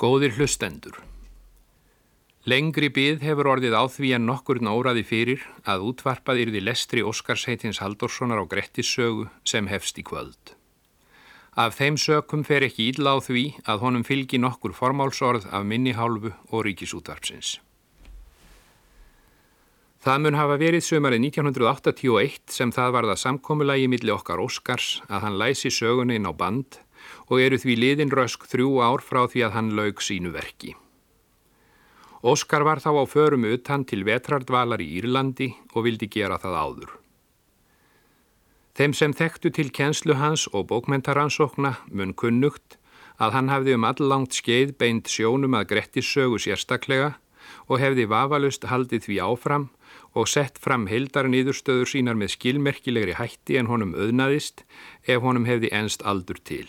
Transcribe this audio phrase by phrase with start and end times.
[0.00, 0.94] Góðir hlustendur.
[2.48, 7.82] Lengri byð hefur orðið á því en nokkur nóraði fyrir að útvarpað yrði lestri Óskarsheitins
[7.84, 10.54] Haldorssonar á Grettissögu sem hefst í kvöld.
[11.52, 16.32] Af þeim sökum fer ekki ídla á því að honum fylgi nokkur formálsorð af minnihálfu
[16.48, 17.58] og ríkisútvarpsins.
[20.00, 25.26] Það mun hafa verið sömarið 1981 sem það var það samkommulagi milli okkar Óskars að
[25.26, 26.80] hann læsi sögunni inn á band
[27.30, 30.74] og eru því liðin rösk þrjú ár frá því að hann laug sínu verki.
[32.20, 36.90] Óskar var þá á förum utan til vetrardvalar í Írlandi og vildi gera það áður.
[38.76, 42.76] Þeim sem þekktu til kjenslu hans og bókmentaransókna mun kunnugt
[43.20, 47.14] að hann hafði um allangt skeið beint sjónum að Grettissögu sérstaklega
[47.68, 49.66] og hefði vafalust haldið því áfram
[50.12, 54.64] og sett fram heildar nýðurstöður sínar með skilmerkilegri hætti en honum auðnaðist
[55.06, 56.68] ef honum hefði enst aldur til.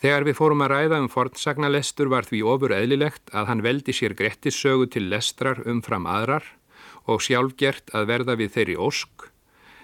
[0.00, 4.14] Þegar við fórum að ræða um fornsagnalestur var því ofur eðlilegt að hann veldi sér
[4.16, 6.46] Grettissögu til lestrar umfram aðrar
[7.04, 9.26] og sjálfgert að verða við þeirri ósk,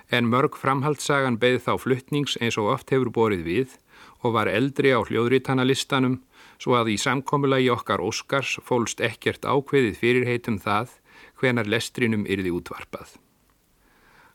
[0.08, 3.76] en mörg framhaldssagan beð þá fluttnings eins og oft hefur borið við
[4.24, 6.22] og var eldri á hljóðritanalistanum
[6.56, 10.96] svo að í samkomulagi okkar Óskars fólst ekkert ákveðið fyrirheitum það
[11.42, 13.18] hvenar lestrinum yrði útvarpað.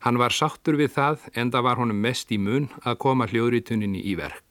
[0.06, 4.06] Hann var sáttur við það en það var honum mest í mun að koma hljóðrituninni
[4.06, 4.50] í verk.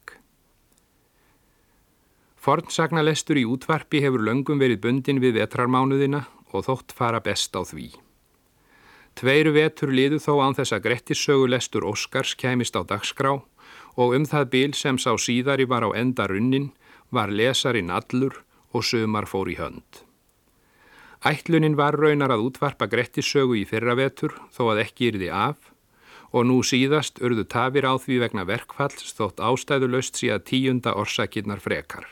[2.41, 7.91] Fornsagnalestur í útvarpi hefur löngum verið bundin við vetrarmánuðina og þótt fara best á því.
[9.13, 13.35] Tveiru vetur liðu þó án þess að Grettissögulestur Óskars kæmist á dagskrá
[13.93, 16.71] og um það bil sem sá síðari var á enda runnin
[17.13, 18.39] var lesarin allur
[18.73, 20.01] og sömar fór í hönd.
[21.21, 25.69] Ætlunin var raunar að útvarpa Grettissögu í fyrra vetur þó að ekki yrði af
[26.31, 32.07] og nú síðast urðu tafir á því vegna verkfalls þótt ástæðulöst síðan tíunda orsakirnar frekar.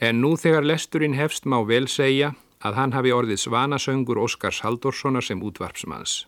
[0.00, 2.32] En nú þegar lesturinn hefst má vel segja
[2.64, 6.24] að hann hafi orðið svanasöngur Óskars Haldorssonar sem útvarpsmanns.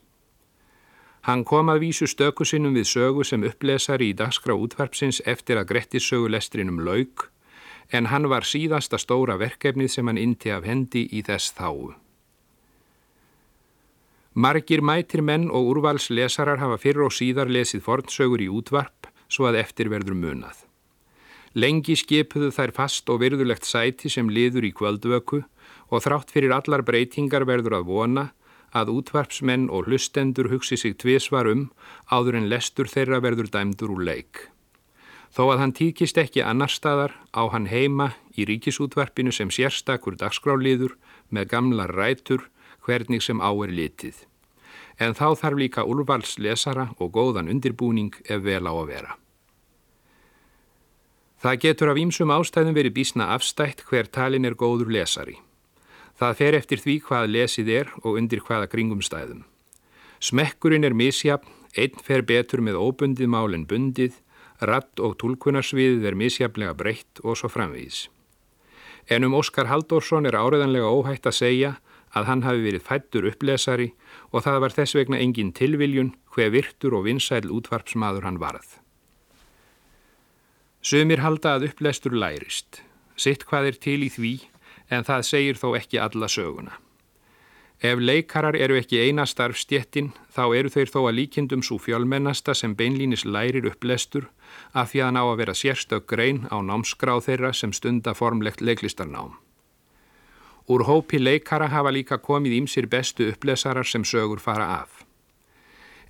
[1.22, 5.68] Hann kom að vísu stöku sinnum við sögu sem upplesari í dagskrá útvarpsins eftir að
[5.70, 7.28] Grettissögu lestrinum laug
[7.92, 11.94] en hann var síðasta stóra verkefnið sem hann inti af hendi í þess þáu.
[14.34, 19.60] Margir mætir menn og úrvalslesarar hafa fyrir og síðar lesið fornsögur í útvarp svo að
[19.60, 20.64] eftir verður munað.
[21.52, 25.42] Lengi skipuðu þær fast og virðulegt sæti sem liður í kvöldvöku
[25.92, 28.24] og þrátt fyrir allar breytingar verður að vona
[28.72, 31.66] að útvarpsmenn og hlustendur hugsi sig tviðsvar um
[32.08, 34.48] áður en lestur þeirra verður dæmdur úr leik.
[35.32, 40.96] Þó að hann tíkist ekki annar staðar á hann heima í ríkisútvarpinu sem sérstakur dagskráliður
[41.28, 42.48] með gamlar rætur
[42.84, 44.24] hvernig sem á er litið.
[45.00, 49.21] En þá þarf líka úlvals lesara og góðan undirbúning ef vel á að vera.
[51.42, 55.40] Það getur af ímsum ástæðum verið bísna afstætt hver talin er góður lesari.
[56.14, 59.40] Það fer eftir því hvað lesið er og undir hvaða kringumstæðum.
[60.22, 64.20] Smekkurinn er misjafn, einn fer betur með óbundið mál en bundið,
[64.62, 68.06] ratt og tólkunarsviðið er misjafnlega breytt og svo framvís.
[69.10, 71.72] En um Óskar Halldórsson er áreðanlega óhætt að segja
[72.14, 73.90] að hann hafi verið fættur upplesari
[74.30, 78.81] og það var þess vegna engin tilviljun hver virtur og vinsæl útvarpsmaður hann varð.
[80.82, 82.80] Sumir halda að upplestur lærist,
[83.14, 84.32] sitt hvað er til í því
[84.90, 86.74] en það segir þó ekki alla söguna.
[87.82, 92.74] Ef leikarar eru ekki eina starfstjettin þá eru þeir þó að líkindum svo fjölmennasta sem
[92.78, 94.26] beinlínis lærir upplestur
[94.74, 99.38] af því að ná að vera sérstök grein á námskráð þeirra sem stunda formlegt leiklistarnám.
[100.66, 105.06] Úr hópi leikara hafa líka komið ímsir bestu upplesarar sem sögur fara af.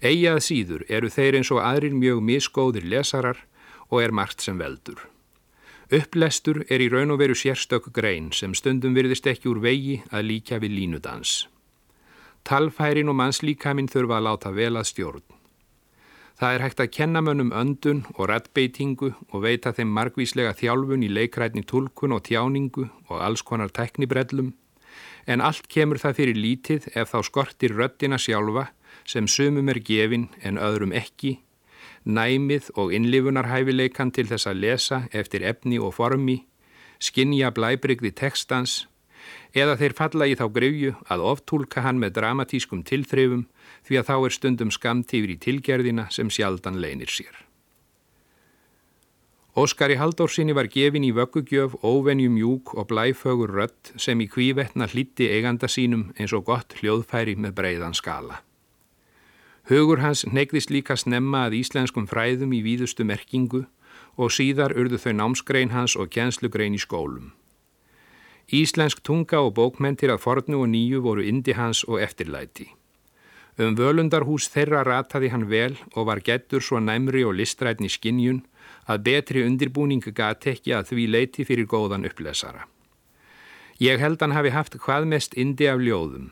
[0.01, 3.45] Egið síður eru þeir eins og aðrir mjög misgóðir lesarar
[3.93, 5.05] og er margt sem veldur.
[5.93, 10.25] Upplestur er í raun og veru sérstök grein sem stundum virðist ekki úr vegi að
[10.31, 11.43] líka við línudans.
[12.49, 15.27] Talfærin og mannslíkaminn þurfa að láta vel að stjórn.
[16.41, 21.13] Það er hægt að kenna mönnum öndun og rættbeitingu og veita þeim margvíslega þjálfun í
[21.13, 24.55] leikrætni tulkun og tjáningu og alls konar teknibrellum,
[25.29, 28.71] en allt kemur það fyrir lítið ef þá skortir röttina sjálfa
[29.05, 31.37] sem sumum er gefin en öðrum ekki
[32.05, 36.43] næmið og innlifunarhæfileikan til þess að lesa eftir efni og formi,
[36.99, 38.87] skinja blæbrygði tekstans
[39.55, 43.47] eða þeir falla í þá grefju að oftúlka hann með dramatískum tilþrifum
[43.87, 47.35] því að þá er stundum skamt yfir í tilgerðina sem sjaldan leinir sér.
[49.53, 55.29] Óskari Haldórsinni var gefin í vöggugjöf óvenjum júk og blæfögur rött sem í kvívetna hlíti
[55.29, 58.41] eiganda sínum eins og gott hljóðfæri með breiðan skala.
[59.71, 63.63] Hugur hans neigðist líka snemma að íslenskum fræðum í víðustu merkingu
[64.19, 67.31] og síðar urðu þau námsgrein hans og kjenslugrein í skólum.
[68.51, 72.67] Íslensk tunga og bókmentir að fornu og nýju voru indi hans og eftirlæti.
[73.61, 78.43] Um völundarhús þeirra rataði hann vel og var gettur svo næmri og listrætni skinnjun
[78.91, 82.67] að betri undirbúning gati ekki að því leiti fyrir góðan upplesara.
[83.79, 86.31] Ég held hann hafi haft hvað mest indi af ljóðum,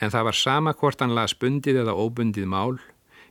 [0.00, 2.76] en það var sama hvort hann las bundið eða óbundið mál,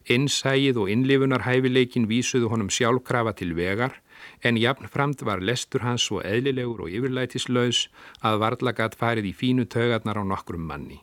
[0.06, 4.01] innsægið og innlifunarhæfileikin vísuðu honum sjálfkrafa til vegar,
[4.41, 7.88] en jafnframt var lestur hans svo eðlilegur og yfirlætislaus
[8.21, 11.01] að varlagat farið í fínu tögarnar á nokkrum manni.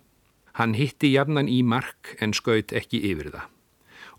[0.59, 3.49] Hann hitti jafnan í mark en skaut ekki yfir það.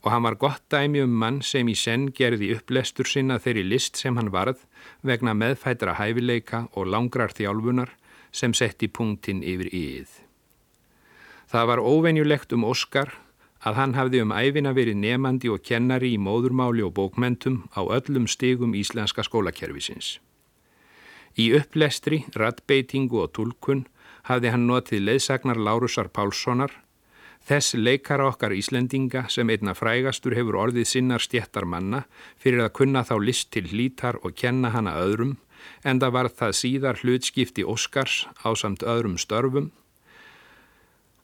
[0.04, 4.02] Og hann var gott dæmi um mann sem í senn gerði upplestur sinna þeirri list
[4.02, 4.66] sem hann varð
[5.02, 7.96] vegna meðfættra hæfileika og langrar þjálfunar
[8.34, 10.23] sem setti punktin yfir íð.
[11.54, 13.12] Það var óvenjulegt um Óskar
[13.62, 18.26] að hann hafði um æfina verið nefandi og kennari í móðurmáli og bókmentum á öllum
[18.26, 20.18] stigum íslenska skólakerfisins.
[21.38, 23.84] Í upplestri, rattbeitingu og tulkun
[24.26, 26.74] hafði hann notið leðsagnar Lárusar Pálssonar,
[27.46, 32.08] þess leikara okkar Íslendinga sem einna frægastur hefur orðið sinnar stjættar manna
[32.42, 35.38] fyrir að kunna þá list til hlítar og kenna hana öðrum
[35.86, 39.70] en það var það síðar hlutskipti Óskars á samt öðrum störfum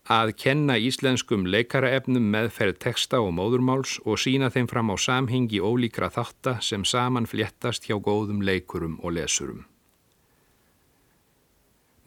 [0.10, 6.10] að kenna íslenskum leikaraefnum meðferð teksta og móðurmáls og sína þeim fram á samhengi ólíkra
[6.10, 9.68] þatta sem saman fléttast hjá góðum leikurum og lesurum.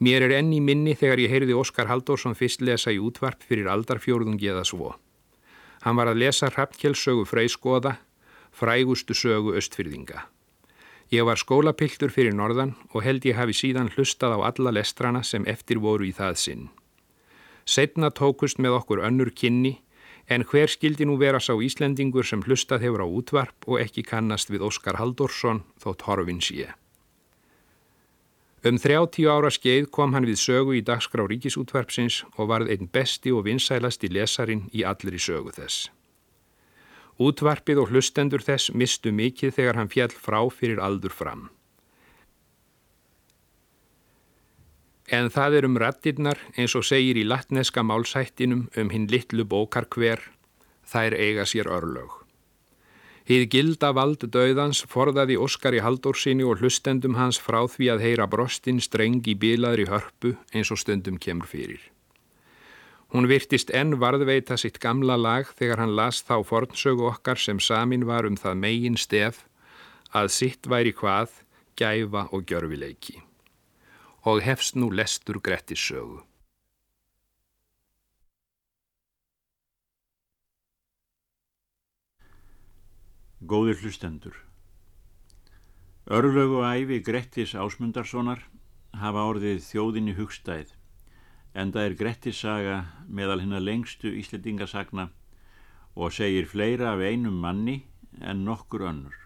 [0.03, 4.51] Mér er enni minni þegar ég heyrði Óskar Haldórsson fyrst lesa í útvarp fyrir aldarfjórðungi
[4.51, 4.91] eða svo.
[5.87, 7.95] Hann var að lesa Hrafnkjellsögu Freyskoða,
[8.51, 10.27] frægustu sögu östfyrðinga.
[11.13, 15.47] Ég var skólapiltur fyrir norðan og held ég hafi síðan hlustað á alla lestrana sem
[15.47, 16.71] eftir voru í það sinn.
[17.65, 19.79] Setna tókust með okkur önnur kynni
[20.27, 24.51] en hver skildi nú vera sá Íslendingur sem hlustað hefur á útvarp og ekki kannast
[24.51, 26.71] við Óskar Haldorsson þótt horfin sé.
[28.63, 33.33] Um 30 ára skeið kom hann við sögu í dagskrá ríkisútvarpsins og varð einn besti
[33.35, 35.89] og vinsælasti lesarin í allir í sögu þess.
[37.19, 41.49] Útvarpið og hlustendur þess mistu mikið þegar hann fjall frá fyrir aldur fram.
[45.11, 49.89] En það er um rattirnar eins og segir í latneska málsættinum um hinn litlu bókar
[49.91, 50.21] hver,
[50.87, 52.23] þær eiga sér örlög.
[53.23, 58.27] Hið gilda vald döðans forðaði Óskar í haldórsinni og hlustendum hans frá því að heyra
[58.27, 61.79] brostinn streng í bilaðri hörpu eins og stundum kemur fyrir.
[63.15, 68.07] Hún virtist enn varðveita sitt gamla lag þegar hann las þá fornsögu okkar sem samin
[68.09, 69.45] var um það megin stef
[70.11, 71.29] að sitt væri hvað,
[71.79, 73.21] gæfa og gjörfileiki.
[74.23, 76.21] Og hefst nú lestur Grettis sögu.
[83.43, 84.37] Góður hlustendur
[86.07, 88.45] Örlögu æfi Grettis Ásmundarssonar
[88.95, 90.71] hafa orðið þjóðinni hugstæð
[91.53, 95.09] Enda er Grettissaga meðal hennar lengstu íslendingasagna
[95.93, 97.83] og segir fleira af einum manni
[98.21, 99.22] en nokkur önnur.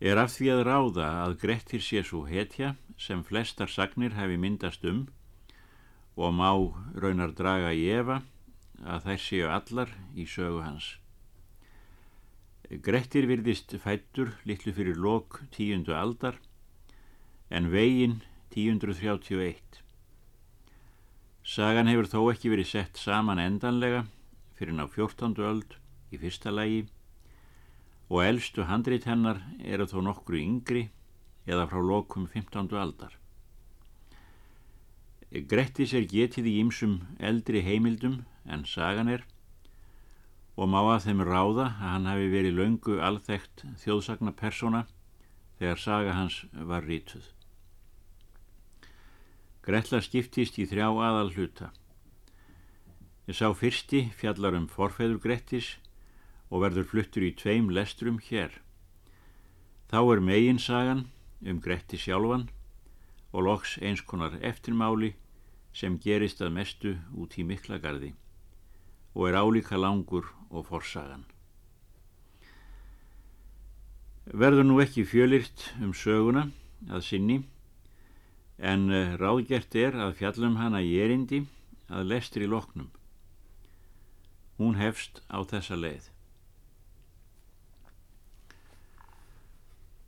[0.00, 4.84] Er af því að ráða að Grettir sé svo hetja sem flestar sagnir hefi myndast
[4.88, 5.02] um
[6.16, 6.48] og má
[6.96, 8.22] raunar draga í Eva
[8.80, 10.94] að þær séu allar í sögu hans.
[12.70, 16.38] Grettir virðist fættur litlu fyrir lok tíundu aldar
[17.50, 18.22] en veginn
[18.54, 19.82] 1031.
[21.44, 24.06] Sagan hefur þó ekki verið sett saman endanlega
[24.56, 25.36] fyrir ná 14.
[25.44, 25.76] öld
[26.08, 26.86] í fyrsta lægi
[28.10, 30.88] og eldstu handrit hennar eru þó nokkru yngri
[31.46, 32.74] eða frá lokum 15.
[32.74, 33.14] aldar.
[35.30, 39.22] Grettis er getið í ýmsum eldri heimildum en sagan er
[40.58, 44.82] og má að þeim ráða að hann hafi verið laungu alþægt þjóðsagna persóna
[45.60, 47.22] þegar saga hans var rítuð.
[49.62, 51.70] Gretla skiptist í þrjá aðal hluta.
[53.30, 55.76] Ég sá fyrsti fjallar um forfeður Grettis
[56.50, 58.52] og verður fluttur í tveim lestrum hér.
[59.90, 61.06] Þá er meginsagan
[61.46, 62.48] um Gretti sjálfan
[63.32, 65.14] og loks eins konar eftirmáli
[65.72, 68.12] sem gerist að mestu út í miklagarði
[69.14, 71.24] og er álíka langur og forsagan.
[74.30, 76.48] Verður nú ekki fjölirt um söguna
[76.90, 77.40] að sinni
[78.60, 81.42] en eh, ráðgert er að fjallum hana í erindi
[81.90, 82.90] að lestir í loknum.
[84.60, 86.10] Hún hefst á þessa leið.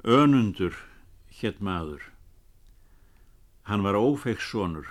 [0.02, 0.74] Önundur
[1.30, 2.02] hétt maður.
[3.62, 4.88] Hann var ófegssonur,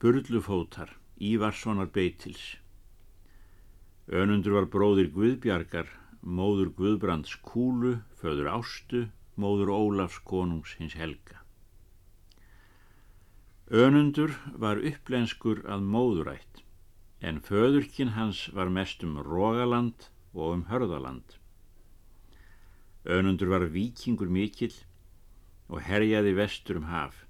[0.00, 0.88] burlufótar,
[1.20, 2.56] Ívarssonar beitils.
[4.08, 5.92] Önundur var bróðir Guðbjargar
[6.24, 9.04] móður Guðbrands Kúlu, föður Ástu,
[9.36, 11.44] móður Ólafs konungs hins Helga.
[13.68, 16.64] Önundur var upplenskur að móðurætt,
[17.20, 21.36] en föðurkin hans var mest um Rógaland og um Hörðaland.
[23.04, 24.72] Önundur var vikingur mikill
[25.68, 27.24] og herjaði vestur um haf.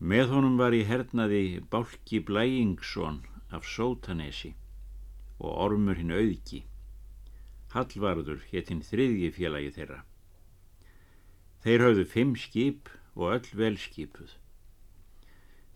[0.00, 3.20] Með honum var í hernaði Bálki Blæingsson
[3.54, 4.54] af Sótanesi
[5.38, 6.64] og Ormur hinn auðki.
[7.70, 10.00] Hallvarður hétt hinn þriðji félagi þeirra.
[11.62, 14.34] Þeir hafðu fimm skip og öll velskipuð.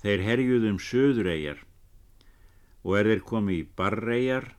[0.02, 1.62] Þeir herjuðum söðureigjar
[2.82, 4.50] og er þeir komið í barreigjar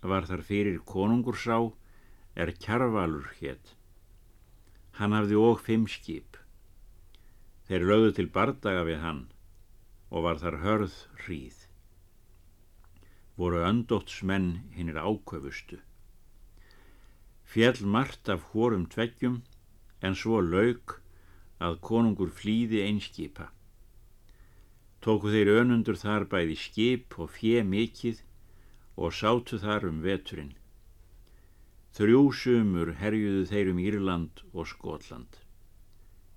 [0.00, 1.58] var þar fyrir konungursá
[2.34, 3.74] er kjarvalur hétt.
[4.98, 6.38] Hann hafði og fimm skip.
[7.66, 9.20] Þeir lögðu til bardaga við hann
[10.10, 11.58] og var þar hörð hríð.
[13.38, 15.78] Voru öndóttsmenn hinnir áköfustu.
[17.50, 19.40] Fjell margt af hórum tveggjum
[20.02, 21.00] en svo lauk
[21.60, 23.50] að konungur flýði einskipa.
[25.00, 28.20] Tóku þeir önundur þar bæði skip og fjö mikið
[29.00, 30.52] og sátu þar um veturinn.
[31.90, 35.40] Þrjú sumur herjuðu þeir um Írland og Skotland.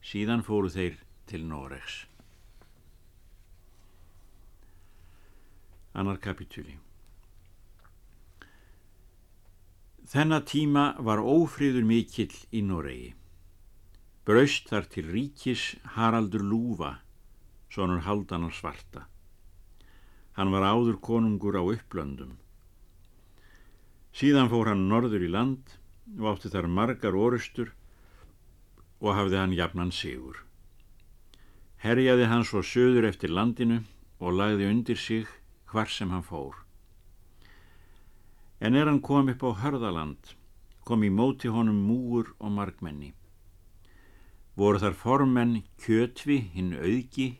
[0.03, 0.97] Síðan fóru þeir
[1.29, 2.03] til Noregs.
[5.93, 6.79] Annar kapitúli
[10.13, 13.13] Þennan tíma var ófríður mikill í Noregi.
[14.25, 15.63] Braust þar til ríkis
[15.95, 16.97] Haraldur Lúfa,
[17.69, 19.07] sonur Haldanar svarta.
[20.37, 22.37] Hann var áður konungur á upplöndum.
[24.13, 25.71] Síðan fór hann norður í land
[26.19, 27.71] og átti þar margar orustur
[29.01, 30.43] og hafði hann jafnan sigur.
[31.81, 33.81] Herjaði hann svo söður eftir landinu
[34.21, 35.25] og lagði undir sig
[35.71, 36.53] hvar sem hann fór.
[38.61, 40.37] En er hann kom upp á Hörðaland,
[40.85, 43.15] kom í móti honum múur og markmenni.
[44.55, 47.31] Voru þar formenn Kjötvi hinn auðgi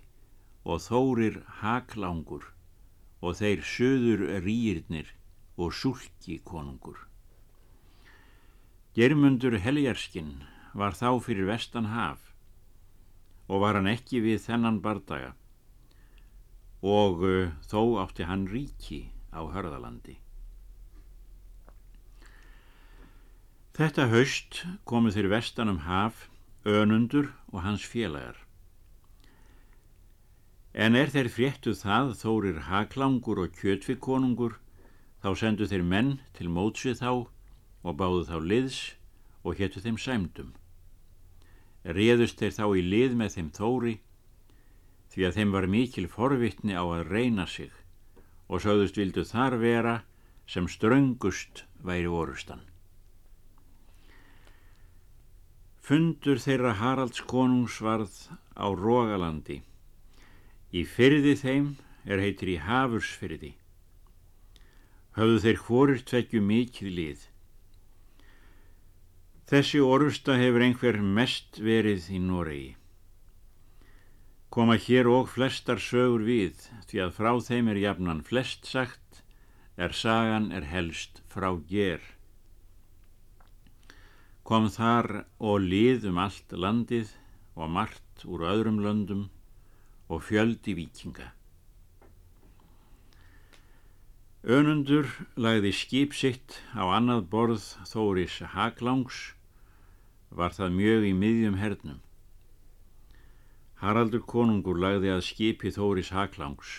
[0.66, 2.50] og Þórir Haklangur
[3.22, 5.14] og þeir söður rýirnir
[5.58, 6.98] og súlki konungur.
[8.94, 10.44] Germundur Heljarskinn
[10.74, 12.34] var þá fyrir vestan haf
[13.50, 15.34] og var hann ekki við þennan bardaga
[16.84, 20.18] og uh, þó átti hann ríki á hörðalandi.
[23.74, 26.28] Þetta haust komu þeir vestan um haf,
[26.62, 28.36] önundur og hans félagar.
[30.74, 34.60] En er þeir fréttu það þórir haklangur og kjötvikonungur,
[35.24, 37.12] þá sendu þeir menn til mótsvið þá
[37.88, 38.80] og báðu þá liðs
[39.44, 40.50] og héttu þeim sæmdum.
[41.84, 43.94] Réðust þeir þá í lið með þeim þóri,
[45.14, 47.72] því að þeim var mikil forvittni á að reyna sig
[48.52, 49.96] og sögðust vildu þar vera
[50.48, 52.62] sem ströngust væri orustan.
[55.84, 58.14] Fundur þeirra Haralds konungs varð
[58.56, 59.62] á Rógalandi.
[60.72, 61.74] Í fyrði þeim
[62.08, 63.52] er heitir í Hafursfyrði.
[65.18, 67.26] Höfðu þeir hvorir tvekju mikið lið.
[69.52, 72.72] Þessi orusta hefur einhver mest verið í Noregi.
[74.54, 79.24] Koma hér og flestar sögur við því að frá þeim er jafnan flest sagt
[79.78, 82.04] er sagan er helst frá ger
[84.44, 87.14] kom þar og lið um allt landið
[87.56, 89.30] og margt úr öðrum löndum
[90.12, 91.32] og fjöldi vikinga.
[94.44, 95.08] Önundur
[95.40, 99.20] lagði skip sitt á annað borð Þóris Haglangs,
[100.28, 102.02] var það mjög í miðjum hernum.
[103.80, 106.74] Haraldur konungur lagði að skipi Þóris Haglangs,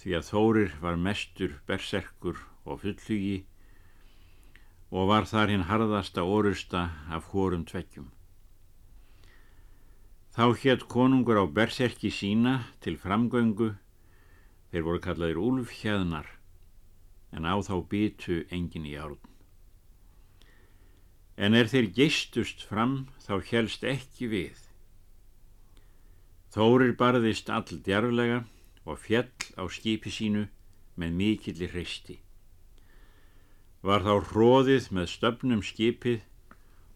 [0.00, 3.44] því að Þórir var mestur berserkur og fullhugi
[4.88, 8.08] og var þar hinn harðasta orusta af hórum tveggjum.
[10.32, 13.74] Þá hétt konungur á berserki sína til framgöngu,
[14.72, 16.39] þeir voru kallaðir úlfhjæðnar,
[17.32, 19.20] en á þá bytu engin í árun.
[21.36, 24.58] En er þeir geistust fram þá helst ekki við.
[26.50, 28.42] Þórir barðist all djarflega
[28.84, 30.48] og fjell á skipi sínu
[30.98, 32.18] með mikillir hreisti
[33.82, 36.24] var þá hróðið með stöfnum skipið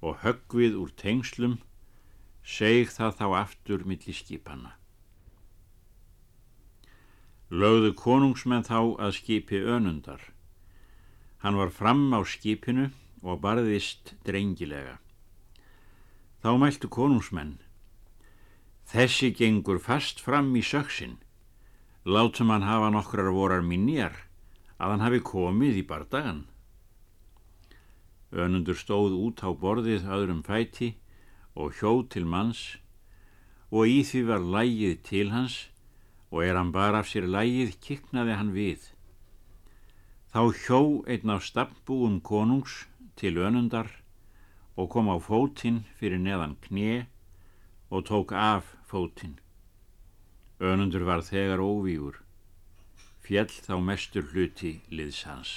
[0.04, 1.58] og höggvið úr tengslum,
[2.44, 4.74] seg það þá aftur millir skipanna.
[7.54, 10.18] Lögðu konungsmenn þá að skipi önundar.
[11.38, 12.88] Hann var fram á skipinu
[13.22, 14.96] og barðist drengilega.
[16.42, 17.60] Þá mæltu konungsmenn.
[18.90, 21.20] Þessi gengur fast fram í söksin.
[22.02, 24.16] Látum hann hafa nokkrar vorar minjar
[24.82, 26.40] að hann hafi komið í bardagan.
[28.34, 30.96] Önundur stóð út á borðið öðrum fæti
[31.54, 32.64] og hjóð til manns
[33.70, 35.60] og í því var lægið til hans
[36.34, 38.88] og er hann bara af sér lægið kiknaði hann við.
[40.34, 43.86] Þá hjó einn á stabbúum konungs til önundar
[44.74, 47.06] og kom á fótinn fyrir neðan kné
[47.94, 49.38] og tók af fótinn.
[50.58, 52.18] Önundur var þegar óvígur,
[53.22, 55.52] fjell þá mestur hluti liðs hans.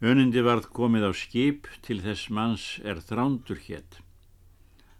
[0.00, 4.00] Önundi varð komið á skip til þess manns er þrándur hétt.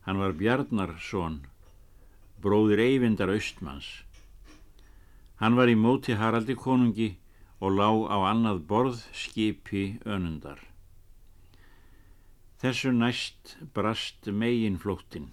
[0.05, 1.47] Hann var Bjarnarsson,
[2.41, 3.89] bróðir Eyvindar Austmanns.
[5.41, 7.11] Hann var í móti Haraldi konungi
[7.61, 10.61] og lá á annað borð skipi önundar.
[12.61, 15.31] Þessu næst brast megin flóttin.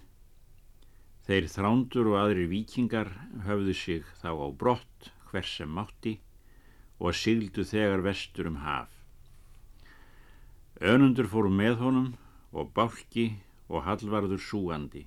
[1.28, 3.10] Þeir þrándur og aðrir vikingar
[3.44, 6.14] höfðu sig þá á brott hvers sem mátti
[7.00, 8.88] og sigildu þegar vestur um haf.
[10.80, 12.10] Önundur fór með honum
[12.52, 13.30] og bálki
[13.68, 15.04] og hallvarður súandi.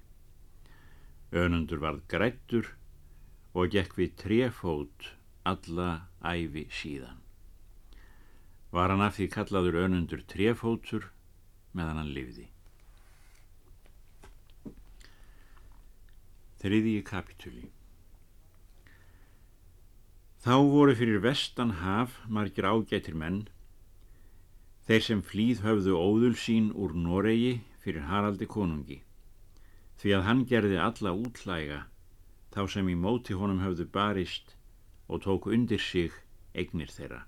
[1.31, 2.73] Önundur varð grættur
[3.55, 5.11] og gekk við trefót
[5.47, 7.19] alla æfi síðan.
[8.71, 11.07] Var hann af því kallaður önundur trefótur
[11.71, 12.47] meðan hann lifði.
[16.61, 17.71] Þriðji kapitúli
[20.41, 23.47] Þá voru fyrir vestan haf margir ágætir menn
[24.85, 28.97] Þeir sem flýð höfðu óðul sín úr Noregi fyrir Haraldi konungi,
[30.01, 31.84] því að hann gerði alla útlæga
[32.53, 34.55] þá sem í móti honum höfðu barist
[35.08, 36.15] og tók undir sig
[36.58, 37.20] eignir þeirra.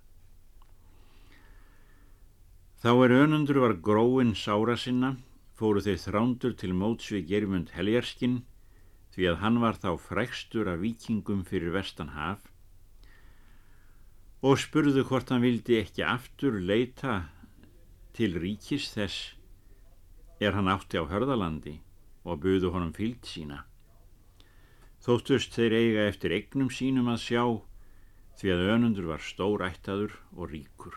[2.82, 5.14] Þá er önundur var gróin sára sinna,
[5.56, 8.42] fóru þeir þrándur til móts við germund heljarskinn,
[9.14, 12.42] því að hann var þá frækstur af vikingum fyrir vestan haf,
[14.44, 17.22] og spurðu hvort hann vildi ekki aftur leita
[18.18, 19.36] til ríkis þess
[20.44, 21.78] er hann átti á hörðalandi
[22.24, 23.64] og buðu honum fyllt sína.
[25.04, 27.44] Þóttust þeir eiga eftir egnum sínum að sjá
[28.40, 30.96] því að önundur var stór ættaður og ríkur.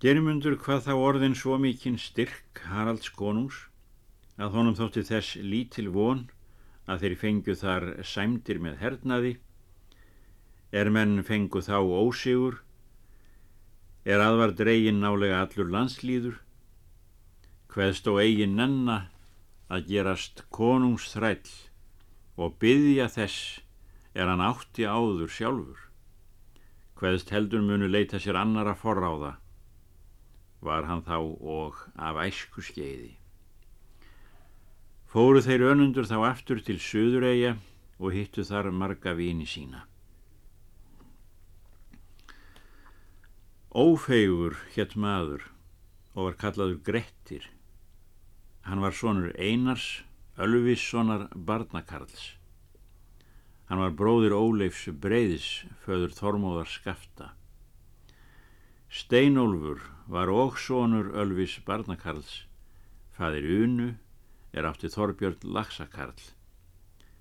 [0.00, 3.66] Germundur hvað þá orðin svo mikinn styrk Haralds konungs
[4.40, 6.22] að honum þótti þess lítil von
[6.88, 9.32] að þeir fengu þar sæmdir með hernaði,
[10.72, 12.60] er menn fengu þá ósigur
[14.08, 16.38] er aðvar dregin nálega allur landslýður,
[17.70, 18.96] hveðst og eigin nenna
[19.70, 21.52] að gerast konungsþræll
[22.40, 23.60] og byggja þess
[24.14, 25.86] er hann átti áður sjálfur.
[26.98, 29.36] Hveðst heldur munu leita sér annara forráða,
[30.60, 33.14] var hann þá og af æsku skeiði.
[35.10, 37.54] Fóru þeir önundur þá aftur til Suðureia
[37.98, 39.86] og hittu þar marga vini sína.
[43.70, 45.46] Ófegur hétt maður
[46.14, 47.46] og var kallaður Grettir.
[48.62, 50.02] Hann var sonur Einars,
[50.38, 52.34] Ölvissonar Barnakarls.
[53.68, 57.32] Hann var bróðir Óleifs Breiðis, föður Þormóðar Skafta.
[58.90, 62.44] Steinólfur var og sonur Ölvis Barnakarls.
[63.14, 63.92] Fadir Unu
[64.52, 66.18] er átti Þorbjörn Laxakarl.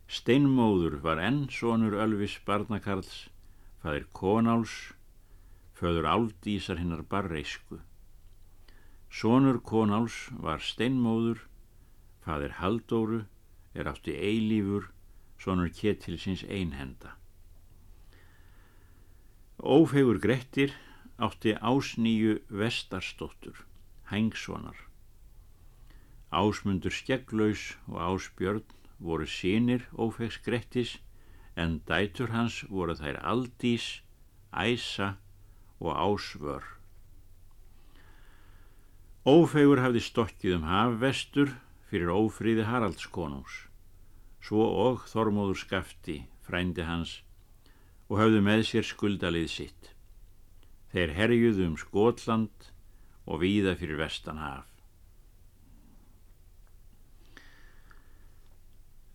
[0.10, 3.30] Steinmóður var enn sonur Ölvis Barnakarls,
[3.84, 4.74] fadir Konáls,
[5.78, 7.78] föður Áldísar hinnar barreisku.
[9.10, 11.42] Sónur Konáls var steinmóður,
[12.22, 13.24] fadir Haldóru
[13.74, 14.92] er átti eilífur,
[15.42, 17.16] sónur Ketilsins einhenda.
[19.58, 20.72] Ófegur Grettir
[21.18, 23.66] átti ásnýju Vestarstóttur,
[24.14, 24.78] Hængssonar.
[26.32, 28.64] Ásmundur Skegglaus og Ásbjörn
[29.00, 31.00] voru sínir Ófegs Grettis
[31.58, 34.04] en dætur hans voru þær Aldís,
[34.54, 35.18] Æsa
[35.80, 36.79] og ásvör.
[39.28, 41.50] Ófegur hafði stokkið um hafvestur
[41.90, 43.66] fyrir ófríði Haraldskonungs,
[44.40, 47.18] svo og Þormóður skafti, frændi hans,
[48.08, 49.92] og hafði með sér skuldalið sitt.
[50.96, 52.72] Þeir herjuðu um Skotland
[53.28, 54.64] og víða fyrir vestanhaf.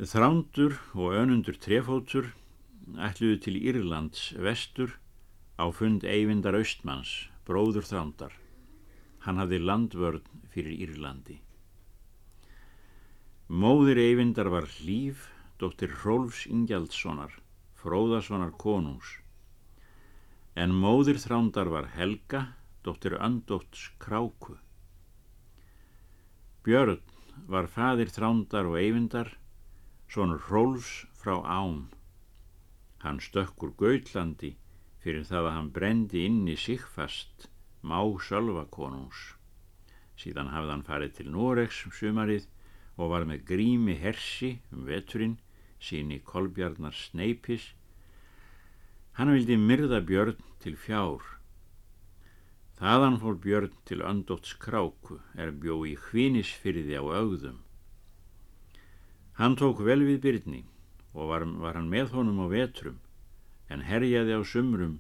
[0.05, 2.35] Þrándur og önundur trefótur
[3.01, 4.99] ætluðu til Írlands vestur
[5.57, 8.44] á fund Eyvindar Austmanns, bróður þrándar.
[9.25, 11.39] Hann hafði landvörn fyrir Írlandi.
[13.49, 17.33] Móðir Eyvindar var Hlýf, dóttir Rolfs Ingjaldssonar,
[17.81, 19.15] fróðasonar konungs.
[20.57, 22.43] En móðir þrándar var Helga,
[22.85, 24.59] dóttir Andótts Kráku.
[26.65, 27.01] Björn
[27.49, 29.33] var fadir þrándar og Eyvindar,
[30.09, 31.89] sonur Rolfs frá Án.
[33.05, 34.55] Hann stökkur Gautlandi
[35.01, 37.49] fyrir það að hann brendi inn í sig fast
[37.85, 39.35] má sölva konungs.
[40.17, 42.47] Síðan hafði hann farið til Noregs um sumarið
[42.97, 45.37] og var með grími hersi um veturinn,
[45.83, 47.73] síni Kolbjarnar Sneipis.
[49.19, 51.23] Hann vildi myrða björn til fjár.
[52.81, 57.61] Þaðan fór björn til öndóts kráku, er bjó í hvinisfyrði á augðum.
[59.39, 60.63] Hann tók vel við byrni
[61.15, 62.99] og var, var hann með honum á vetrum,
[63.71, 64.99] en herjaði á sumrum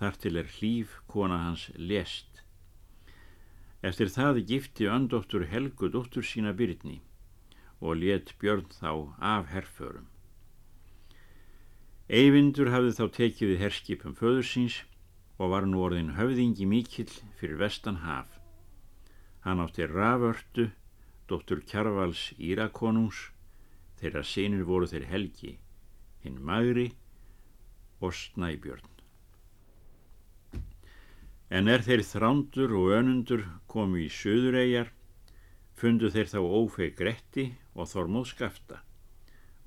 [0.00, 2.40] þar til er hlýf kona hans lest.
[3.84, 7.00] Eftir það gifti öndóttur Helgu dóttur sína byrni
[7.80, 8.92] og let Björn þá
[9.32, 10.08] af herförum.
[12.08, 14.80] Eyvindur hafði þá tekið við herskipum föðursins
[15.40, 18.28] og var nú orðin höfðingi mikill fyrir vestan haf.
[19.44, 20.68] Hann átti raförtu,
[21.28, 23.30] dóttur Kjarvals Írakonungs,
[24.00, 25.54] þeirra sinir voru þeir Helgi,
[26.24, 26.90] hinn Magri
[28.00, 28.99] og Snæbjörn.
[31.50, 34.92] En er þeir þrándur og önundur komu í söðureigjar,
[35.74, 38.84] fundu þeir þá ófeg Gretti og Þormóð skafta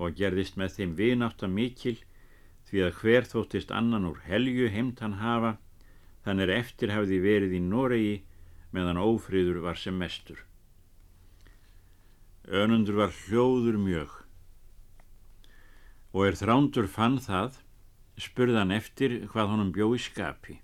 [0.01, 1.97] og gerðist með þeim vinátta mikil
[2.69, 5.57] því að hver þóttist annan úr helju heimtan hafa,
[6.25, 8.15] þannig eftir hafði verið í Noregi
[8.73, 10.39] meðan ófriður var sem mestur.
[12.47, 14.19] Önundur var hljóður mjög
[16.13, 17.55] og er þrándur fann það,
[18.21, 20.59] spurðan eftir hvað honum bjó í skapi.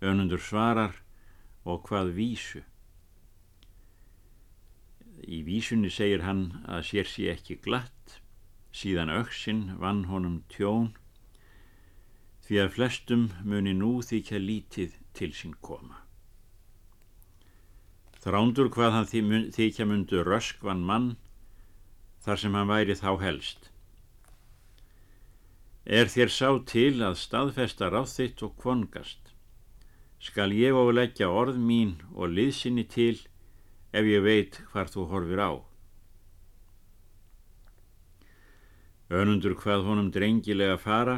[0.00, 0.94] Önundur svarar
[1.68, 2.62] og hvað vísu.
[5.20, 8.20] Í vísunni segir hann að sér sé ekki glatt,
[8.72, 10.94] síðan auksinn vann honum tjón,
[12.46, 16.00] því að flestum muni nú þykja lítið til sín koma.
[18.24, 19.10] Þrándur hvað hann
[19.52, 21.12] þykja mundu röskvan mann,
[22.24, 23.70] þar sem hann væri þá helst.
[25.84, 29.19] Er þér sá til að staðfesta ráð þitt og kvongast,
[30.20, 33.16] skal ég áleggja orð mín og liðsynni til
[33.96, 35.52] ef ég veit hvar þú horfir á.
[39.10, 41.16] Önundur hvað honum drengilega fara,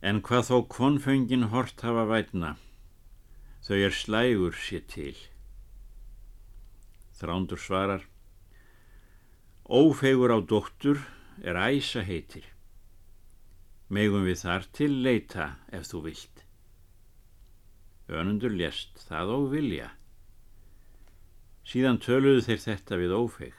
[0.00, 2.56] en hvað þó konföngin hort hafa vætna,
[3.66, 5.14] þau er slægur sér til.
[7.20, 8.02] Þrándur svarar,
[9.68, 11.04] ófegur á dóttur
[11.44, 12.48] er æsa heitir,
[13.92, 16.37] megum við þar til leita ef þú vilt.
[18.08, 19.90] Önundur lést það og vilja.
[21.68, 23.54] Síðan töluðu þeir þetta við ófeg.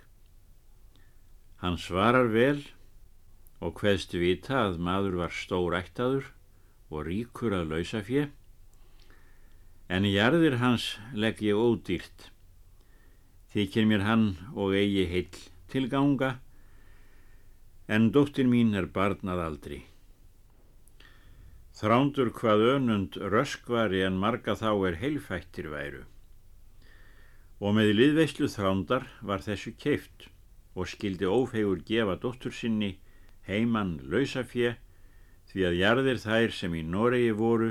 [1.62, 2.64] Hann svarar vel
[3.62, 6.32] og hveðst vita að maður var stóræktaður
[6.90, 8.26] og ríkur að lausa fjö,
[9.90, 12.30] en í jarðir hans legg ég ódýrt.
[13.54, 16.40] Þykir mér hann og eigi heil tilganga,
[17.90, 19.84] en dóttir mín er barnað aldri.
[21.80, 26.02] Þrándur hvað önund röskvari en marga þá er heilfættir væru.
[27.64, 30.26] Og með liðveislu þrándar var þessu keift
[30.76, 32.98] og skildi ófegur gefa dóttur sinni
[33.48, 34.74] heimann lausafjö
[35.52, 37.70] því að jarðir þær sem í Noregi voru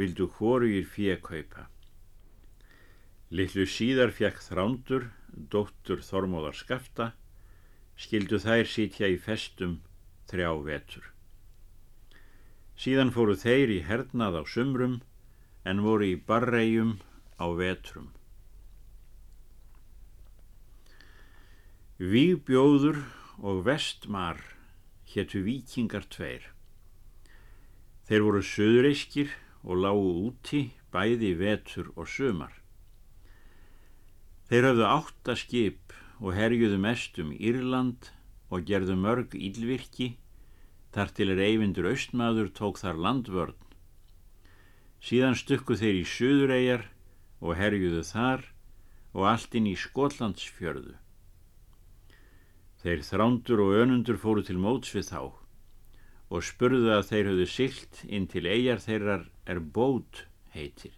[0.00, 1.68] vildu hvorugir fjö kaupa.
[3.30, 5.06] Littlu síðar fjekk þrándur,
[5.52, 7.12] dóttur Þormóðar skafta,
[7.94, 9.78] skildu þær sítja í festum
[10.26, 11.12] þrjá vetur.
[12.78, 15.00] Síðan fóru þeir í hernað á sumrum
[15.66, 16.92] en voru í barregjum
[17.42, 18.12] á vetrum.
[21.98, 23.00] Vígbjóður
[23.42, 24.38] og vestmar
[25.10, 26.44] héttu vikingar tveir.
[28.06, 29.34] Þeir voru söðureiskir
[29.66, 30.62] og lágu úti
[30.94, 32.54] bæði vetur og sumar.
[34.46, 38.12] Þeir hafðu átta skip og herjuðu mest um Írland
[38.54, 40.12] og gerðu mörg ílvirki
[40.94, 43.58] Þar til er eyfindur austmaður tók þar landvörn.
[45.04, 46.86] Síðan stukku þeir í Suðuregar
[47.40, 48.46] og herjuðu þar
[49.14, 50.96] og allt inn í Skotlandsfjörðu.
[52.78, 55.22] Þeir þrándur og önundur fóru til móts við þá
[56.28, 60.92] og spurðu að þeir höfðu silt inn til eigjar þeirrar er bót heitir.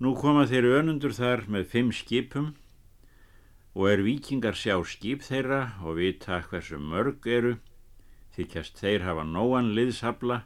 [0.00, 2.54] Nú koma þeir önundur þar með fimm skipum
[3.74, 7.56] og er vikingar sjá skip þeirra og vita hversu mörg eru,
[8.36, 10.44] þykjast þeir hafa nóan liðsabla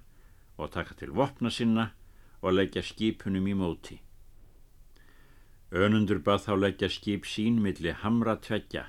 [0.57, 1.91] og taka til vopna sinna
[2.41, 3.99] og leggja skipunum í móti.
[5.69, 8.87] Önundur bað þá leggja skip sín millir hamra tveggja.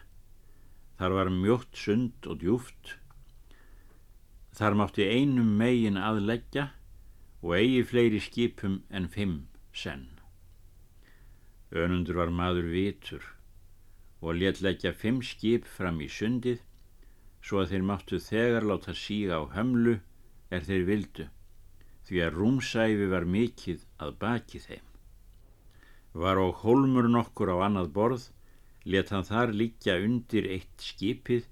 [1.00, 2.96] Þar var mjótt sund og djúft.
[4.56, 6.70] Þar mátti einum megin að leggja
[7.44, 9.36] og eigi fleiri skipum en fimm
[9.76, 10.08] senn.
[11.76, 13.28] Önundur var maður vitur
[14.22, 16.60] og let leggja fimm skip fram í sundið
[17.42, 19.96] svo að þeir máttu þegar láta síga á hömlu
[20.52, 21.28] er þeir vildu,
[22.06, 24.86] því að rúmsæfi var mikið að baki þeim.
[26.14, 28.24] Var og holmur nokkur á annað borð,
[28.86, 31.48] let hann þar liggja undir eitt skipið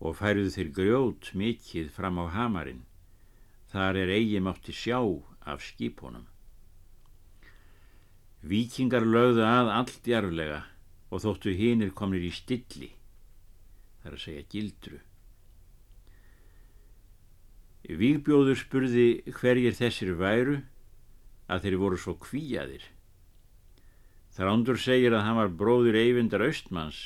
[0.00, 2.84] og færuðu þeir grjót mikið fram á hamarinn.
[3.70, 4.98] Þar er eigi mátti sjá
[5.46, 6.26] af skipunum.
[8.42, 10.64] Víkingar lögðu að allt jarflega
[11.10, 12.92] og þóttu hinnir komnir í stilli,
[14.02, 15.00] þar að segja gildru.
[17.90, 20.60] Vígbjóður spurði hverjir þessir væru
[21.50, 22.84] að þeir voru svo kvíjaðir.
[24.36, 27.00] Þrándur segir að hann var bróður Eyvindar Austmanns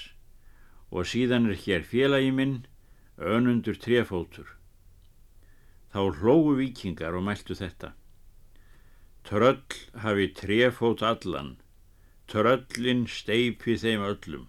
[0.92, 2.58] og síðan er hér félagi minn
[3.16, 4.46] önundur trefótur.
[5.94, 7.94] Þá hlógu vikingar og mæltu þetta.
[9.24, 9.62] Tröll
[10.02, 11.54] hafi trefót allan,
[12.34, 14.46] tröllin steipi þeim öllum.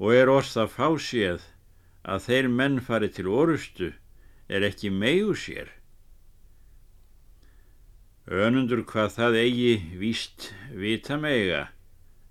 [0.00, 1.48] Og er orð það fáséð
[2.08, 3.90] að þeir menn fari til orustu
[4.48, 5.68] er ekki megu sér.
[8.28, 11.66] Önundur hvað það eigi víst vita mega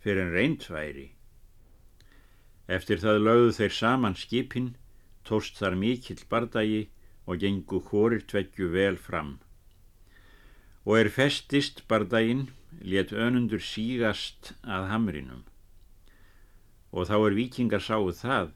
[0.01, 1.07] fyrir en reyndværi.
[2.67, 4.69] Eftir það lögðu þeir saman skipin,
[5.25, 6.87] tóst þar mikill bardagi
[7.27, 9.37] og gengu hórir tveggju vel fram.
[10.87, 12.47] Og er festist bardaginn,
[12.81, 15.43] let önundur sígast að hamrinum.
[16.93, 18.51] Og þá er vikingar sáu það,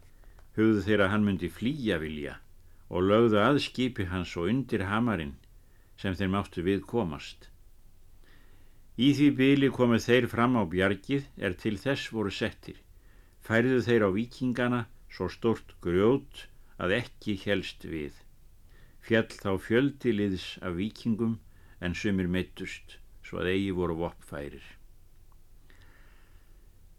[0.56, 2.38] hugðu þeir að hann myndi flýja vilja
[2.92, 5.38] og lögðu að skipi hans og undir hamarinn
[6.02, 7.48] sem þeir máttu við komast.
[9.00, 12.76] Í því byli komu þeir fram á bjargið er til þess voru settir.
[13.42, 18.14] Færðu þeir á vikingana svo stort grjót að ekki helst við.
[19.02, 21.40] Fjall þá fjöldiliðs af vikingum
[21.82, 23.01] en sumir meittust
[23.32, 24.64] svo að eigi voru voppfærir.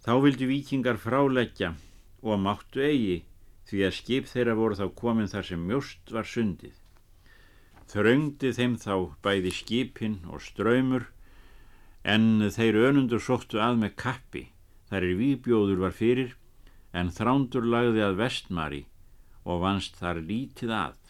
[0.00, 1.74] Þá vildu vikingar fráleggja
[2.24, 3.18] og máttu eigi
[3.68, 6.78] því að skip þeirra voru þá komin þar sem mjóst var sundið.
[7.92, 11.04] Þröngdi þeim þá bæði skipin og ströymur
[12.08, 14.46] en þeir önundur sóttu að með kappi
[14.88, 16.32] þar er výbjóður var fyrir
[16.96, 18.82] en þrándur lagði að vestmari
[19.44, 21.01] og vannst þar lítið að.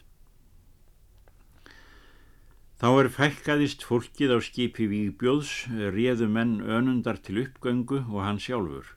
[2.83, 5.51] Þá er fælkaðist fólkið á skipi výbjóðs,
[5.95, 8.89] réðu menn önundar til uppgöngu og hann sjálfur.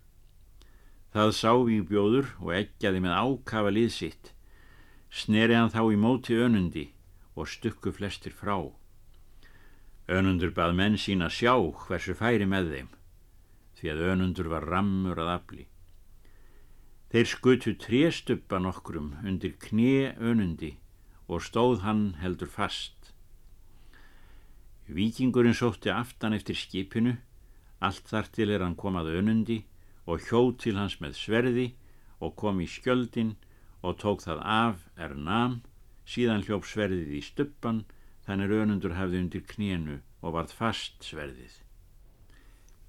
[1.13, 4.31] Það sá výbjóður og eggjaði með ákafa lið sitt.
[5.13, 6.87] Sneri hann þá í móti önundi
[7.37, 8.57] og stukku flestir frá.
[10.09, 12.89] Önundur bað menn sína sjá hversu færi með þeim,
[13.77, 15.67] því að önundur var rammur að afli.
[17.13, 20.73] Þeir skutu tréstöppa nokkrum undir knie önundi
[21.29, 22.94] og stóð hann heldur fast.
[24.85, 27.15] Víkingurinn sótti aftan eftir skipinu,
[27.81, 29.63] allt þar til er hann komað önundi
[30.05, 31.65] og hjóð til hans með sverði
[32.21, 33.33] og kom í skjöldin
[33.81, 35.61] og tók það af er nam,
[36.05, 37.83] síðan hljóp sverðið í stuppan,
[38.25, 41.61] þannig önundur hafði undir knénu og varð fast sverðið.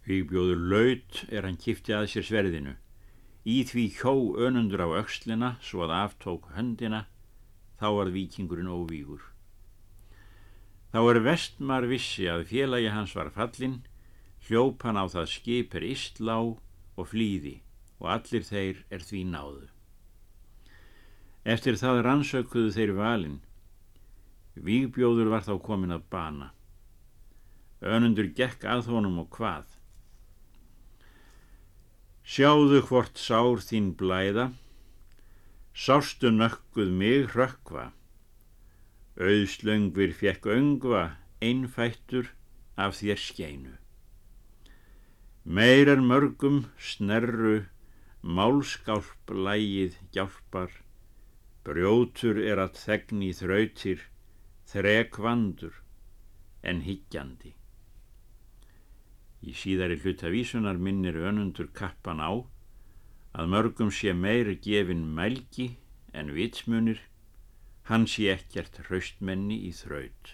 [0.07, 2.77] Vígbjóður laut er hann kipti að sér sverðinu.
[3.47, 4.15] Í því hjó
[4.47, 7.07] önundur á aukslina svo að aftók höndina,
[7.81, 9.36] þá var vikingurinn óvígur.
[10.97, 13.83] Þá er vestmar vissi að félagi hans var fallin,
[14.47, 17.59] hljóp hann á það skipir istlá og flýði
[18.01, 19.67] og allir þeir er því náðu.
[21.45, 23.35] Eftir það rannsökuðu þeir valin.
[24.57, 26.49] Vígbjóður var þá komin að bana.
[27.85, 29.69] Önundur gekk að honum og hvað.
[32.25, 34.49] Sjáðu hvort sár þín blæða,
[35.77, 37.91] sástu nökkuð mig hrökkva.
[39.17, 42.29] Auðslöngvir fjekk öngva, einfættur
[42.77, 43.75] af þér skeinu.
[45.45, 47.65] Meir en mörgum snerru,
[48.21, 50.73] málskálp lægið hjálpar,
[51.65, 54.03] brjótur er að þegni þrautir,
[54.69, 55.81] þrekvandur
[56.67, 57.55] en higgjandi.
[59.47, 62.33] Í síðari hlutavísunar minnir önundur kappan á
[63.37, 65.77] að mörgum sé meir gefin mælgi
[66.13, 66.99] en vitsmunir,
[67.87, 70.33] hann sé ekkert hraustmenni í þraut.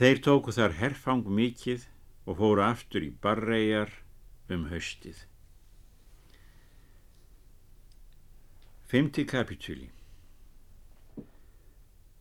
[0.00, 1.84] Þeir tóku þar herfang mikið
[2.26, 3.92] og fóru aftur í barregar
[4.50, 5.20] um haustið.
[8.90, 9.88] Femti kapitúli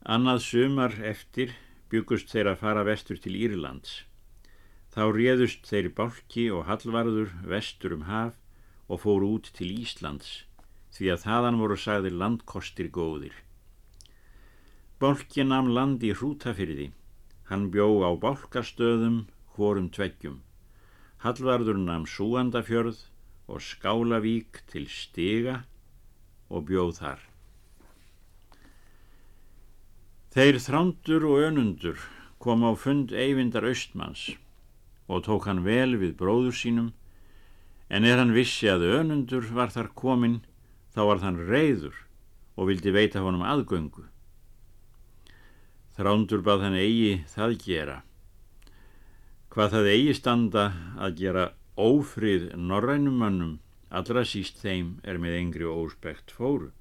[0.02, 1.56] Annað sumar eftir
[1.92, 4.04] byggust þeir að fara vestur til Írlands.
[4.94, 8.38] Þá réðust þeir bálki og hallvarður vestur um haf
[8.88, 10.42] og fóru út til Íslands
[10.96, 13.34] því að þaðan voru sagðir landkostir góðir.
[15.02, 16.92] Bálki namn land í hrútafyrði.
[17.50, 19.26] Hann bjó á bálkastöðum
[19.56, 20.42] hvorum tveggjum.
[21.24, 23.02] Hallvarður namn Súandafjörð
[23.52, 25.64] og Skálavík til Stiga
[26.52, 27.26] og bjóð þar.
[30.32, 32.06] Þeir þrándur og önundur
[32.40, 34.30] kom á fund Eyvindar Östmanns
[35.12, 36.94] og tók hann vel við bróður sínum
[37.92, 40.40] en er hann vissi að önundur var þar komin
[40.96, 41.98] þá var þann reyður
[42.58, 44.06] og vildi veita honum aðgöngu.
[45.98, 47.98] Þrándur bað hann eigi það gera.
[49.52, 50.66] Hvað það eigi standa
[51.00, 51.48] að gera
[51.80, 53.58] ófrið norrænumannum
[53.92, 56.72] allra síst þeim er með engri óspekt fóru.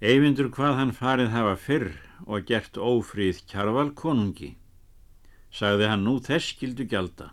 [0.00, 1.90] Eyvindur hvað hann farið hafa fyrr
[2.26, 4.54] og gert ófríð kjarval konungi.
[5.52, 7.30] Sagði hann nú þess skildu gjalda.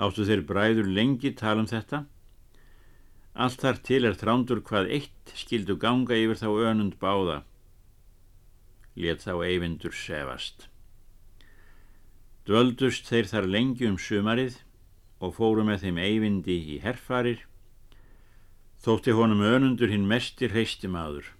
[0.00, 2.04] Áttu þeir bræður lengi tala um þetta.
[3.34, 7.42] Allt þar til er þrándur hvað eitt skildu ganga yfir þá önund báða.
[8.94, 10.68] Let þá Eyvindur sefast.
[12.46, 14.60] Dvöldust þeir þar lengi um sumarið
[15.18, 17.42] og fóru með þeim Eyvindi í herfarir
[18.84, 21.30] Þótti honum önundur hinn mestir hreistimaður.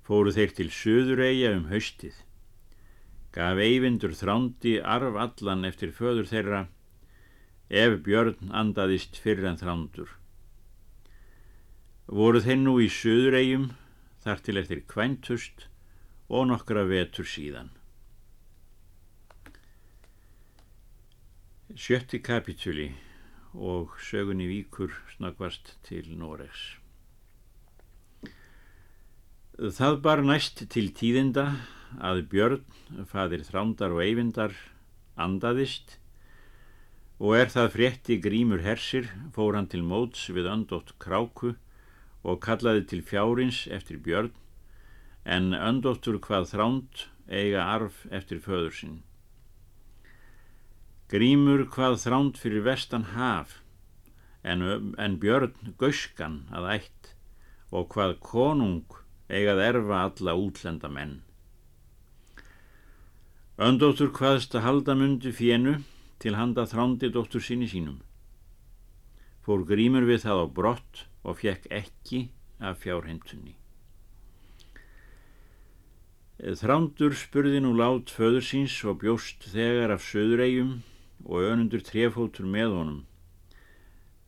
[0.00, 2.14] Fóru þeir til söðureia um haustið.
[3.36, 6.62] Gaf eyvindur þrándi arf allan eftir föður þeirra
[7.68, 10.08] ef björn andaðist fyrir en þrándur.
[12.08, 13.66] Voru þeir nú í söðureium
[14.24, 15.66] þar til eftir kvæntust
[16.32, 17.68] og nokkra vetur síðan.
[21.76, 22.88] Sjötti kapitúli
[23.52, 26.78] og sögunni víkur snakvast til Noregs.
[29.58, 31.44] Það bar næst til tíðinda
[32.00, 32.64] að Björn,
[33.04, 34.56] fadir þrándar og eyvindar,
[35.20, 35.98] andaðist
[37.18, 41.56] og er það frétti grímur hersir fór hann til móts við öndótt kráku
[42.28, 44.34] og kallaði til fjárins eftir Björn
[45.28, 48.96] en öndóttur hvað þránd eiga arf eftir föður sinn.
[51.08, 53.58] Grímur hvað þránd fyrir vestan haf,
[54.44, 54.62] en,
[54.96, 57.12] en björn göskan að ætt
[57.72, 61.18] og hvað konung eigað erfa alla útlenda menn.
[63.58, 65.78] Öndóttur hvaðst að halda mundi fjennu
[66.22, 67.98] til handa þrándi dóttur síni sínum.
[69.44, 72.26] Fór grímur við það á brott og fekk ekki
[72.58, 73.54] af fjárhentunni.
[76.38, 80.76] Þrándur spurði nú lát föður síns og bjóst þegar af söðuregjum
[81.26, 83.00] og önundur trefótur með honum.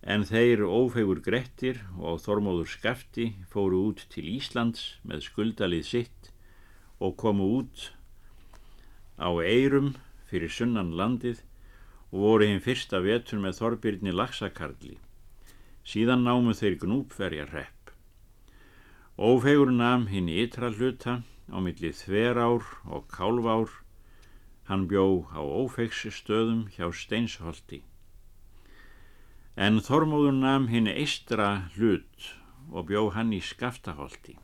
[0.02, 6.30] En þeir ófegur Grettir og Þormóður Skafti fóru út til Íslands með skuldalið sitt
[6.98, 7.90] og komu út
[9.20, 9.92] á eirum
[10.26, 11.44] fyrir sunnan landið
[12.10, 14.96] og voru hinn fyrsta vetur með Þorbirni Laxakarli.
[15.90, 17.94] Síðan námu þeir gnúpverja hrepp.
[19.18, 23.80] Ófegur nam hinn ytra hluta á millið þverár og kálvár
[24.70, 27.80] Hann bjó á ófegsi stöðum hjá Steinsholti.
[29.58, 32.28] En Þormóður nam hinn eistra hlut
[32.70, 34.36] og bjó hann í Skaftaholti.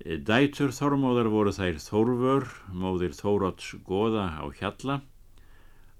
[0.00, 5.02] Dætur Þormóðar voru þær Þórvör, móðir Þóróts goða á Hjalla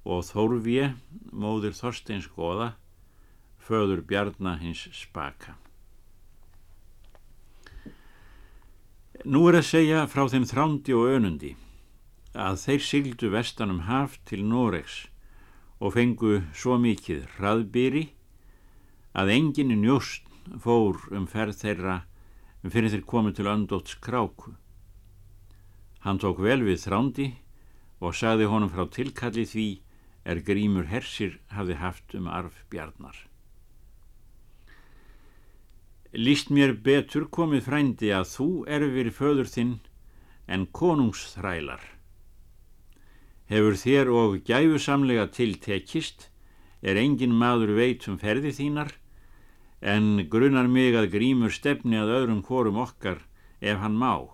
[0.09, 0.94] og Þórvje,
[1.29, 2.72] móðir Þorsteins goða,
[3.66, 5.57] föður Bjarnar hins spaka.
[9.22, 11.53] Nú er að segja frá þeim þrándi og önundi
[12.35, 15.05] að þeir sigildu vestanum haf til Noregs
[15.79, 18.09] og fengu svo mikið hraðbyri
[19.18, 20.27] að enginn njóst
[20.64, 21.96] fór um ferð þeirra
[22.66, 24.55] fyrir þeir komið til öndóts kráku.
[26.03, 27.29] Hann tók vel við þrándi
[28.03, 29.68] og sagði honum frá tilkalli því
[30.27, 33.14] er grímur hersir hafði haft um arf bjarnar.
[36.12, 39.75] Lýst mér betur komið frændi að þú erfir föður þinn
[40.46, 41.92] en konungsþrælar
[43.53, 46.31] Hefur þér og gæfusamlega tiltekist,
[46.81, 48.94] er engin maður veit um ferði þínar,
[49.83, 53.20] en grunar mig að grímur stefni að öðrum hvorum okkar
[53.61, 54.25] ef hann má.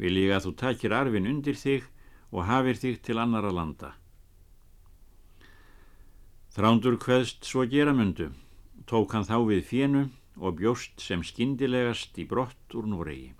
[0.00, 1.84] Vil ég að þú takir arfin undir þig
[2.32, 3.92] og hafir þig til annara landa.
[6.56, 8.30] Þrándur hveðst svo gera myndu,
[8.88, 10.06] tók hann þá við fjennu
[10.40, 13.32] og bjóst sem skindilegast í brott úr Noregi.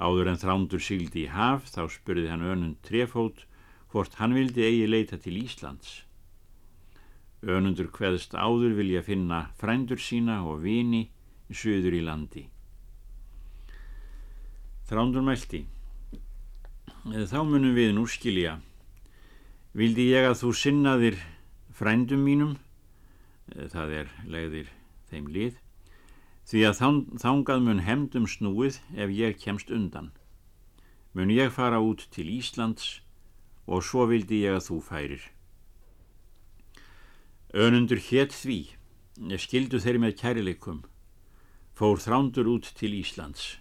[0.00, 3.44] Áður en þrándur síldi í haf þá spurði hann önund trefót
[3.92, 6.02] hvort hann vildi eigi leita til Íslands.
[7.44, 11.06] Önundur hveðst áður vilja finna frændur sína og vini
[11.54, 12.44] söður í landi.
[14.88, 15.64] Þrándur mælti.
[17.04, 18.58] Þá munum við nú skilja.
[19.76, 21.18] Vildi ég að þú sinnaðir
[21.74, 22.54] frændum mínum,
[23.72, 24.68] það er legðir
[25.10, 25.58] þeim lið,
[26.44, 26.80] því að
[27.22, 30.12] þángað mun hemdum snúið ef ég kemst undan.
[31.14, 33.00] Mun ég fara út til Íslands
[33.66, 35.22] og svo vildi ég að þú færir.
[37.54, 38.58] Önundur hétt því,
[39.38, 40.80] skildu þeir með kærileikum,
[41.72, 43.60] fór þrándur út til Íslands.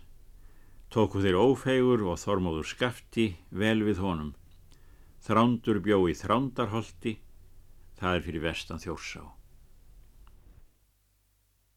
[0.89, 4.33] Tóku þeir ófegur og þormóður skafti vel við honum.
[5.23, 7.15] Þrándur bjó í þrándarholti,
[8.01, 9.23] það er fyrir vestan þjórsá.